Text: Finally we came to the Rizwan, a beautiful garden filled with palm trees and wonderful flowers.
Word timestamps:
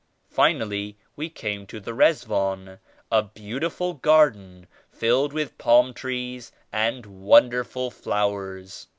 Finally 0.31 0.97
we 1.15 1.29
came 1.29 1.67
to 1.67 1.79
the 1.79 1.93
Rizwan, 1.93 2.79
a 3.11 3.21
beautiful 3.21 3.93
garden 3.93 4.65
filled 4.89 5.31
with 5.31 5.59
palm 5.59 5.93
trees 5.93 6.51
and 6.71 7.05
wonderful 7.05 7.91
flowers. 7.91 8.87